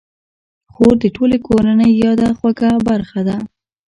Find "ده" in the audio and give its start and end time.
3.27-3.37